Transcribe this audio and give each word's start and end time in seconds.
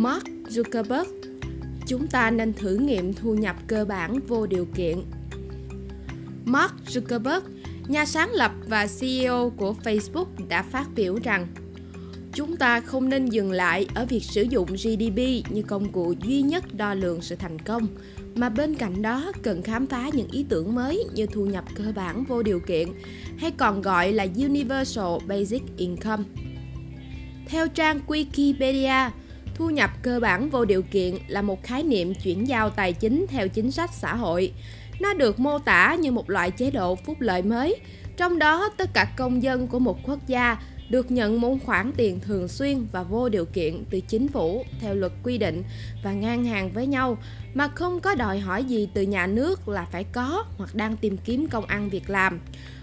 Mark 0.00 0.24
Zuckerberg 0.48 1.04
Chúng 1.86 2.06
ta 2.06 2.30
nên 2.30 2.52
thử 2.52 2.76
nghiệm 2.76 3.14
thu 3.14 3.34
nhập 3.34 3.56
cơ 3.66 3.84
bản 3.84 4.20
vô 4.28 4.46
điều 4.46 4.66
kiện. 4.74 4.98
Mark 6.44 6.72
Zuckerberg, 6.86 7.40
nhà 7.88 8.06
sáng 8.06 8.30
lập 8.30 8.52
và 8.68 8.86
CEO 9.00 9.52
của 9.56 9.74
Facebook 9.84 10.26
đã 10.48 10.62
phát 10.62 10.86
biểu 10.94 11.18
rằng 11.22 11.46
chúng 12.32 12.56
ta 12.56 12.80
không 12.80 13.08
nên 13.08 13.26
dừng 13.26 13.52
lại 13.52 13.86
ở 13.94 14.06
việc 14.06 14.22
sử 14.22 14.42
dụng 14.42 14.68
GDP 14.72 15.50
như 15.50 15.62
công 15.66 15.92
cụ 15.92 16.14
duy 16.22 16.42
nhất 16.42 16.74
đo 16.74 16.94
lường 16.94 17.22
sự 17.22 17.36
thành 17.36 17.58
công 17.58 17.86
mà 18.34 18.48
bên 18.48 18.74
cạnh 18.74 19.02
đó 19.02 19.32
cần 19.42 19.62
khám 19.62 19.86
phá 19.86 20.10
những 20.12 20.28
ý 20.30 20.46
tưởng 20.48 20.74
mới 20.74 21.04
như 21.14 21.26
thu 21.26 21.46
nhập 21.46 21.64
cơ 21.74 21.92
bản 21.94 22.24
vô 22.24 22.42
điều 22.42 22.60
kiện 22.60 22.88
hay 23.38 23.50
còn 23.50 23.82
gọi 23.82 24.12
là 24.12 24.26
Universal 24.36 25.26
Basic 25.26 25.62
Income. 25.76 26.24
Theo 27.46 27.68
trang 27.68 28.00
Wikipedia, 28.06 29.10
thu 29.60 29.70
nhập 29.70 29.90
cơ 30.02 30.20
bản 30.20 30.50
vô 30.50 30.64
điều 30.64 30.82
kiện 30.82 31.14
là 31.28 31.42
một 31.42 31.62
khái 31.62 31.82
niệm 31.82 32.14
chuyển 32.14 32.48
giao 32.48 32.70
tài 32.70 32.92
chính 32.92 33.26
theo 33.28 33.48
chính 33.48 33.70
sách 33.70 33.90
xã 33.92 34.14
hội. 34.14 34.52
Nó 35.00 35.14
được 35.14 35.40
mô 35.40 35.58
tả 35.58 35.96
như 36.00 36.12
một 36.12 36.30
loại 36.30 36.50
chế 36.50 36.70
độ 36.70 36.94
phúc 36.94 37.16
lợi 37.20 37.42
mới, 37.42 37.76
trong 38.16 38.38
đó 38.38 38.68
tất 38.76 38.90
cả 38.94 39.12
công 39.16 39.42
dân 39.42 39.66
của 39.66 39.78
một 39.78 39.98
quốc 40.02 40.18
gia 40.26 40.56
được 40.90 41.10
nhận 41.10 41.40
một 41.40 41.56
khoản 41.64 41.92
tiền 41.96 42.20
thường 42.20 42.48
xuyên 42.48 42.86
và 42.92 43.02
vô 43.02 43.28
điều 43.28 43.44
kiện 43.44 43.84
từ 43.90 44.00
chính 44.00 44.28
phủ 44.28 44.64
theo 44.80 44.94
luật 44.94 45.12
quy 45.22 45.38
định 45.38 45.62
và 46.04 46.12
ngang 46.12 46.44
hàng 46.44 46.70
với 46.70 46.86
nhau 46.86 47.18
mà 47.54 47.68
không 47.68 48.00
có 48.00 48.14
đòi 48.14 48.38
hỏi 48.38 48.64
gì 48.64 48.88
từ 48.94 49.02
nhà 49.02 49.26
nước 49.26 49.68
là 49.68 49.86
phải 49.92 50.04
có 50.04 50.44
hoặc 50.58 50.74
đang 50.74 50.96
tìm 50.96 51.16
kiếm 51.16 51.46
công 51.48 51.64
ăn 51.64 51.90
việc 51.90 52.10
làm. 52.10 52.40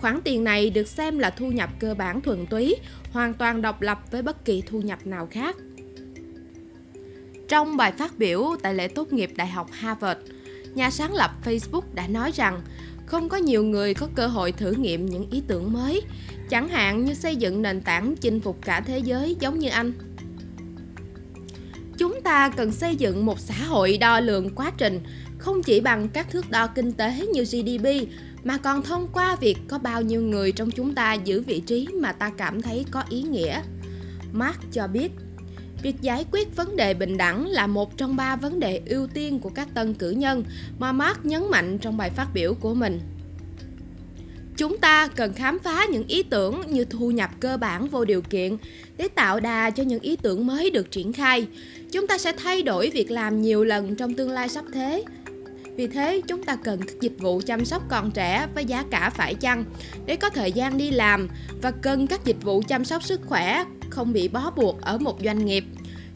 Khoản 0.00 0.20
tiền 0.24 0.44
này 0.44 0.70
được 0.70 0.88
xem 0.88 1.18
là 1.18 1.30
thu 1.30 1.50
nhập 1.50 1.70
cơ 1.78 1.94
bản 1.94 2.20
thuần 2.20 2.46
túy, 2.46 2.76
hoàn 3.12 3.34
toàn 3.34 3.62
độc 3.62 3.82
lập 3.82 3.98
với 4.10 4.22
bất 4.22 4.44
kỳ 4.44 4.62
thu 4.66 4.80
nhập 4.80 5.06
nào 5.06 5.28
khác. 5.30 5.56
Trong 7.48 7.76
bài 7.76 7.92
phát 7.92 8.18
biểu 8.18 8.56
tại 8.62 8.74
lễ 8.74 8.88
tốt 8.88 9.12
nghiệp 9.12 9.30
Đại 9.36 9.48
học 9.48 9.68
Harvard, 9.72 10.20
nhà 10.74 10.90
sáng 10.90 11.14
lập 11.14 11.30
Facebook 11.44 11.82
đã 11.94 12.08
nói 12.08 12.30
rằng 12.34 12.60
không 13.06 13.28
có 13.28 13.36
nhiều 13.36 13.64
người 13.64 13.94
có 13.94 14.08
cơ 14.14 14.26
hội 14.26 14.52
thử 14.52 14.72
nghiệm 14.72 15.06
những 15.06 15.30
ý 15.30 15.42
tưởng 15.48 15.72
mới, 15.72 16.02
chẳng 16.50 16.68
hạn 16.68 17.04
như 17.04 17.14
xây 17.14 17.36
dựng 17.36 17.62
nền 17.62 17.80
tảng 17.80 18.14
chinh 18.16 18.40
phục 18.40 18.58
cả 18.62 18.80
thế 18.80 18.98
giới 18.98 19.36
giống 19.40 19.58
như 19.58 19.68
anh. 19.68 19.92
Chúng 21.98 22.20
ta 22.22 22.48
cần 22.48 22.72
xây 22.72 22.96
dựng 22.96 23.26
một 23.26 23.40
xã 23.40 23.54
hội 23.54 23.98
đo 23.98 24.20
lường 24.20 24.50
quá 24.54 24.72
trình 24.78 25.00
không 25.38 25.62
chỉ 25.62 25.80
bằng 25.80 26.08
các 26.08 26.30
thước 26.30 26.50
đo 26.50 26.66
kinh 26.66 26.92
tế 26.92 27.26
như 27.32 27.44
GDP 27.44 27.86
mà 28.44 28.56
còn 28.56 28.82
thông 28.82 29.08
qua 29.12 29.36
việc 29.36 29.58
có 29.68 29.78
bao 29.78 30.02
nhiêu 30.02 30.22
người 30.22 30.52
trong 30.52 30.70
chúng 30.70 30.94
ta 30.94 31.14
giữ 31.14 31.40
vị 31.40 31.60
trí 31.60 31.88
mà 31.94 32.12
ta 32.12 32.30
cảm 32.30 32.62
thấy 32.62 32.84
có 32.90 33.02
ý 33.08 33.22
nghĩa. 33.22 33.62
Mark 34.32 34.58
cho 34.72 34.86
biết 34.86 35.12
Việc 35.82 35.94
giải 36.00 36.24
quyết 36.32 36.56
vấn 36.56 36.76
đề 36.76 36.94
bình 36.94 37.16
đẳng 37.16 37.46
là 37.46 37.66
một 37.66 37.96
trong 37.96 38.16
ba 38.16 38.36
vấn 38.36 38.60
đề 38.60 38.82
ưu 38.86 39.06
tiên 39.06 39.40
của 39.40 39.48
các 39.48 39.68
tân 39.74 39.94
cử 39.94 40.10
nhân, 40.10 40.44
mà 40.78 40.92
Mark 40.92 41.24
nhấn 41.24 41.42
mạnh 41.50 41.78
trong 41.78 41.96
bài 41.96 42.10
phát 42.10 42.26
biểu 42.34 42.54
của 42.54 42.74
mình. 42.74 43.00
Chúng 44.56 44.78
ta 44.78 45.08
cần 45.08 45.32
khám 45.32 45.58
phá 45.58 45.86
những 45.90 46.06
ý 46.06 46.22
tưởng 46.22 46.62
như 46.68 46.84
thu 46.84 47.10
nhập 47.10 47.30
cơ 47.40 47.56
bản 47.56 47.88
vô 47.88 48.04
điều 48.04 48.22
kiện 48.22 48.56
để 48.96 49.08
tạo 49.08 49.40
đà 49.40 49.70
cho 49.70 49.82
những 49.82 50.00
ý 50.00 50.16
tưởng 50.16 50.46
mới 50.46 50.70
được 50.70 50.90
triển 50.90 51.12
khai. 51.12 51.46
Chúng 51.92 52.06
ta 52.06 52.18
sẽ 52.18 52.32
thay 52.32 52.62
đổi 52.62 52.90
việc 52.90 53.10
làm 53.10 53.42
nhiều 53.42 53.64
lần 53.64 53.96
trong 53.96 54.14
tương 54.14 54.30
lai 54.30 54.48
sắp 54.48 54.64
thế. 54.72 55.04
Vì 55.78 55.86
thế, 55.86 56.20
chúng 56.28 56.42
ta 56.42 56.56
cần 56.56 56.80
các 56.82 57.00
dịch 57.00 57.18
vụ 57.18 57.40
chăm 57.46 57.64
sóc 57.64 57.82
con 57.88 58.10
trẻ 58.10 58.46
với 58.54 58.64
giá 58.64 58.84
cả 58.90 59.10
phải 59.10 59.34
chăng 59.34 59.64
để 60.06 60.16
có 60.16 60.30
thời 60.30 60.52
gian 60.52 60.78
đi 60.78 60.90
làm 60.90 61.28
và 61.62 61.70
cần 61.70 62.06
các 62.06 62.24
dịch 62.24 62.42
vụ 62.42 62.62
chăm 62.68 62.84
sóc 62.84 63.02
sức 63.02 63.20
khỏe 63.26 63.64
không 63.90 64.12
bị 64.12 64.28
bó 64.28 64.50
buộc 64.50 64.80
ở 64.80 64.98
một 64.98 65.18
doanh 65.24 65.46
nghiệp. 65.46 65.64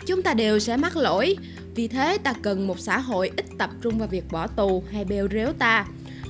Chúng 0.06 0.22
ta 0.22 0.34
đều 0.34 0.58
sẽ 0.58 0.76
mắc 0.76 0.96
lỗi, 0.96 1.36
vì 1.74 1.88
thế 1.88 2.18
ta 2.18 2.32
cần 2.42 2.66
một 2.66 2.78
xã 2.78 2.98
hội 2.98 3.30
ít 3.36 3.46
tập 3.58 3.70
trung 3.80 3.98
vào 3.98 4.08
việc 4.08 4.24
bỏ 4.30 4.46
tù 4.46 4.82
hay 4.90 5.04
bêu 5.04 5.28
rếu 5.32 5.52
ta. 5.52 5.86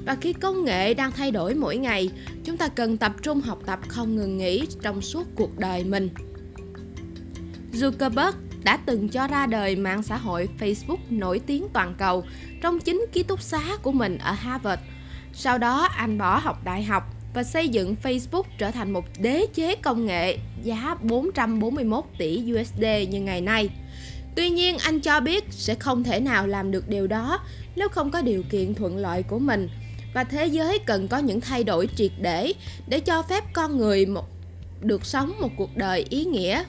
Và 0.07 0.17
khi 0.21 0.33
công 0.33 0.65
nghệ 0.65 0.95
đang 0.95 1.13
thay 1.13 1.31
đổi 1.31 1.55
mỗi 1.55 1.77
ngày, 1.77 2.11
chúng 2.45 2.57
ta 2.57 2.69
cần 2.69 2.97
tập 2.97 3.13
trung 3.23 3.41
học 3.41 3.63
tập 3.67 3.79
không 3.89 4.17
ngừng 4.17 4.39
nghỉ 4.39 4.67
trong 4.83 5.01
suốt 5.01 5.27
cuộc 5.35 5.59
đời 5.59 5.85
mình. 5.85 6.09
Zuckerberg 7.73 8.33
đã 8.65 8.79
từng 8.87 9.09
cho 9.09 9.27
ra 9.27 9.47
đời 9.47 9.77
mạng 9.77 10.03
xã 10.03 10.17
hội 10.17 10.49
Facebook 10.61 10.99
nổi 11.11 11.41
tiếng 11.47 11.67
toàn 11.73 11.95
cầu 11.99 12.25
trong 12.63 12.81
chính 12.81 13.07
ký 13.13 13.23
túc 13.23 13.43
xá 13.43 13.61
của 13.83 13.93
mình 13.93 14.19
ở 14.19 14.33
Harvard. 14.33 14.83
Sau 15.33 15.59
đó 15.59 15.89
anh 15.97 16.19
bỏ 16.19 16.39
học 16.39 16.65
đại 16.65 16.83
học 16.83 17.03
và 17.35 17.43
xây 17.43 17.69
dựng 17.69 17.97
Facebook 18.03 18.43
trở 18.59 18.71
thành 18.71 18.91
một 18.91 19.05
đế 19.19 19.47
chế 19.55 19.77
công 19.77 20.07
nghệ 20.07 20.39
giá 20.63 20.97
441 21.03 22.05
tỷ 22.19 22.53
USD 22.55 22.85
như 23.11 23.21
ngày 23.21 23.41
nay. 23.41 23.71
Tuy 24.35 24.51
nhiên, 24.51 24.79
anh 24.79 25.01
cho 25.01 25.21
biết 25.21 25.45
sẽ 25.51 25.75
không 25.75 26.05
thể 26.05 26.21
nào 26.21 26.47
làm 26.47 26.71
được 26.71 26.89
điều 26.89 27.07
đó 27.07 27.41
nếu 27.77 27.89
không 27.89 28.11
có 28.11 28.23
điều 28.23 28.43
kiện 28.51 28.75
thuận 28.75 28.97
lợi 28.97 29.23
của 29.23 29.39
mình 29.39 29.69
và 30.15 30.25
thế 30.25 30.47
giới 30.47 30.79
cần 30.79 31.09
có 31.09 31.19
những 31.19 31.41
thay 31.41 31.65
đổi 31.65 31.89
triệt 31.97 32.13
để 32.21 32.53
để 32.87 33.01
cho 33.01 33.23
phép 33.23 33.45
con 33.53 33.79
người 33.79 34.07
một 34.07 34.25
được 34.81 35.07
sống 35.07 35.33
một 35.41 35.51
cuộc 35.57 35.77
đời 35.77 36.05
ý 36.11 36.25
nghĩa. 36.25 36.65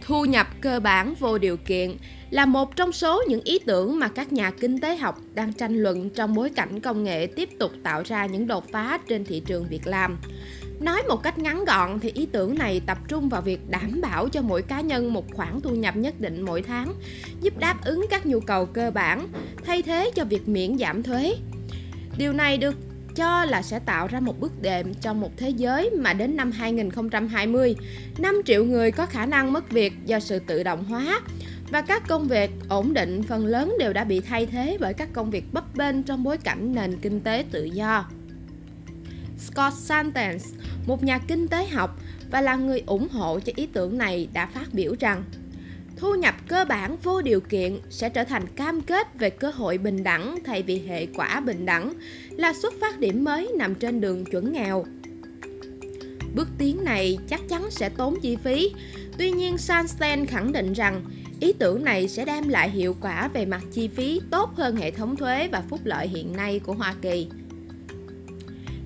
Thu 0.00 0.24
nhập 0.24 0.46
cơ 0.60 0.80
bản 0.80 1.14
vô 1.14 1.38
điều 1.38 1.56
kiện 1.56 1.96
là 2.30 2.46
một 2.46 2.76
trong 2.76 2.92
số 2.92 3.22
những 3.28 3.40
ý 3.44 3.58
tưởng 3.58 3.98
mà 3.98 4.08
các 4.08 4.32
nhà 4.32 4.50
kinh 4.50 4.80
tế 4.80 4.96
học 4.96 5.20
đang 5.34 5.52
tranh 5.52 5.76
luận 5.76 6.10
trong 6.10 6.34
bối 6.34 6.50
cảnh 6.50 6.80
công 6.80 7.04
nghệ 7.04 7.26
tiếp 7.26 7.48
tục 7.58 7.72
tạo 7.82 8.02
ra 8.04 8.26
những 8.26 8.46
đột 8.46 8.64
phá 8.72 8.98
trên 9.08 9.24
thị 9.24 9.42
trường 9.46 9.66
việc 9.68 9.86
làm. 9.86 10.18
Nói 10.80 11.02
một 11.08 11.22
cách 11.22 11.38
ngắn 11.38 11.64
gọn 11.64 12.00
thì 12.00 12.10
ý 12.14 12.26
tưởng 12.26 12.58
này 12.58 12.80
tập 12.86 12.98
trung 13.08 13.28
vào 13.28 13.42
việc 13.42 13.60
đảm 13.68 14.00
bảo 14.00 14.28
cho 14.28 14.42
mỗi 14.42 14.62
cá 14.62 14.80
nhân 14.80 15.12
một 15.12 15.34
khoản 15.34 15.60
thu 15.60 15.70
nhập 15.70 15.96
nhất 15.96 16.20
định 16.20 16.42
mỗi 16.42 16.62
tháng, 16.62 16.94
giúp 17.40 17.58
đáp 17.58 17.84
ứng 17.84 18.06
các 18.10 18.26
nhu 18.26 18.40
cầu 18.40 18.66
cơ 18.66 18.90
bản, 18.90 19.28
thay 19.64 19.82
thế 19.82 20.10
cho 20.14 20.24
việc 20.24 20.48
miễn 20.48 20.78
giảm 20.78 21.02
thuế. 21.02 21.34
Điều 22.18 22.32
này 22.32 22.58
được 22.58 22.74
cho 23.14 23.44
là 23.44 23.62
sẽ 23.62 23.78
tạo 23.78 24.06
ra 24.06 24.20
một 24.20 24.40
bước 24.40 24.62
đệm 24.62 24.94
cho 24.94 25.14
một 25.14 25.30
thế 25.36 25.50
giới 25.50 25.90
mà 25.90 26.12
đến 26.12 26.36
năm 26.36 26.50
2020, 26.50 27.76
5 28.18 28.42
triệu 28.44 28.64
người 28.64 28.90
có 28.90 29.06
khả 29.06 29.26
năng 29.26 29.52
mất 29.52 29.70
việc 29.70 29.92
do 30.06 30.20
sự 30.20 30.38
tự 30.38 30.62
động 30.62 30.84
hóa 30.84 31.20
và 31.70 31.80
các 31.80 32.08
công 32.08 32.28
việc 32.28 32.50
ổn 32.68 32.94
định 32.94 33.22
phần 33.22 33.46
lớn 33.46 33.76
đều 33.78 33.92
đã 33.92 34.04
bị 34.04 34.20
thay 34.20 34.46
thế 34.46 34.76
bởi 34.80 34.94
các 34.94 35.08
công 35.12 35.30
việc 35.30 35.44
bấp 35.52 35.76
bênh 35.76 36.02
trong 36.02 36.24
bối 36.24 36.36
cảnh 36.36 36.74
nền 36.74 36.98
kinh 36.98 37.20
tế 37.20 37.44
tự 37.50 37.64
do. 37.64 38.08
Scott 39.38 39.74
Santens, 39.74 40.54
một 40.86 41.02
nhà 41.04 41.18
kinh 41.18 41.48
tế 41.48 41.66
học 41.66 42.00
và 42.30 42.40
là 42.40 42.56
người 42.56 42.82
ủng 42.86 43.08
hộ 43.08 43.40
cho 43.40 43.52
ý 43.56 43.66
tưởng 43.66 43.98
này 43.98 44.28
đã 44.32 44.46
phát 44.46 44.66
biểu 44.72 44.94
rằng 45.00 45.24
thu 46.00 46.14
nhập 46.14 46.34
cơ 46.48 46.64
bản 46.64 46.96
vô 47.02 47.22
điều 47.22 47.40
kiện 47.40 47.80
sẽ 47.90 48.08
trở 48.08 48.24
thành 48.24 48.46
cam 48.46 48.80
kết 48.80 49.18
về 49.18 49.30
cơ 49.30 49.50
hội 49.50 49.78
bình 49.78 50.02
đẳng 50.02 50.38
thay 50.44 50.62
vì 50.62 50.78
hệ 50.78 51.06
quả 51.06 51.40
bình 51.40 51.66
đẳng, 51.66 51.94
là 52.30 52.52
xuất 52.52 52.74
phát 52.80 52.98
điểm 52.98 53.24
mới 53.24 53.52
nằm 53.58 53.74
trên 53.74 54.00
đường 54.00 54.24
chuẩn 54.24 54.52
nghèo. 54.52 54.84
Bước 56.34 56.48
tiến 56.58 56.84
này 56.84 57.18
chắc 57.28 57.40
chắn 57.48 57.70
sẽ 57.70 57.88
tốn 57.88 58.20
chi 58.20 58.36
phí. 58.36 58.70
Tuy 59.18 59.30
nhiên, 59.30 59.58
Sunstein 59.58 60.26
khẳng 60.26 60.52
định 60.52 60.72
rằng 60.72 61.02
ý 61.40 61.52
tưởng 61.52 61.84
này 61.84 62.08
sẽ 62.08 62.24
đem 62.24 62.48
lại 62.48 62.70
hiệu 62.70 62.96
quả 63.00 63.28
về 63.28 63.46
mặt 63.46 63.62
chi 63.72 63.88
phí 63.88 64.20
tốt 64.30 64.50
hơn 64.56 64.76
hệ 64.76 64.90
thống 64.90 65.16
thuế 65.16 65.48
và 65.48 65.62
phúc 65.68 65.80
lợi 65.84 66.08
hiện 66.08 66.36
nay 66.36 66.58
của 66.58 66.72
hoa 66.72 66.94
kỳ. 67.02 67.28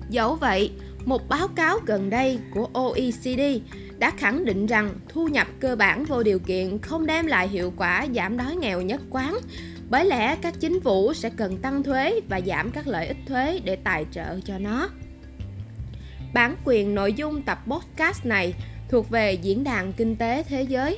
Dẫu 0.09 0.35
vậy 0.35 0.71
một 1.05 1.29
báo 1.29 1.47
cáo 1.47 1.79
gần 1.85 2.09
đây 2.09 2.39
của 2.53 2.69
oecd 2.73 3.39
đã 3.97 4.11
khẳng 4.17 4.45
định 4.45 4.65
rằng 4.65 4.93
thu 5.09 5.27
nhập 5.27 5.47
cơ 5.59 5.75
bản 5.75 6.05
vô 6.05 6.23
điều 6.23 6.39
kiện 6.39 6.79
không 6.79 7.05
đem 7.05 7.27
lại 7.27 7.47
hiệu 7.47 7.73
quả 7.77 8.07
giảm 8.15 8.37
đói 8.37 8.55
nghèo 8.55 8.81
nhất 8.81 9.01
quán. 9.09 9.37
Bởi 9.89 10.05
lẽ 10.05 10.35
các 10.41 10.53
chính 10.59 10.79
phủ 10.79 11.13
sẽ 11.13 11.29
cần 11.29 11.57
tăng 11.57 11.83
thuế 11.83 12.19
và 12.29 12.41
giảm 12.41 12.71
các 12.71 12.87
lợi 12.87 13.07
ích 13.07 13.17
thuế 13.27 13.59
để 13.63 13.75
tài 13.75 14.05
trợ 14.11 14.39
cho 14.45 14.57
nó. 14.57 14.89
Bản 16.33 16.55
quyền 16.65 16.95
nội 16.95 17.13
dung 17.13 17.41
tập 17.41 17.59
podcast 17.67 18.25
này 18.25 18.53
thuộc 18.89 19.09
về 19.09 19.33
diễn 19.33 19.63
đàn 19.63 19.93
kinh 19.93 20.15
tế 20.15 20.43
thế 20.43 20.63
giới. 20.63 20.97